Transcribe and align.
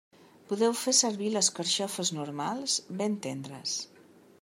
Podeu 0.53 0.73
fer 0.83 0.93
servir 1.01 1.29
les 1.35 1.51
carxofes 1.59 2.13
normals, 2.21 2.83
ben 3.03 3.21
tendres. 3.29 3.79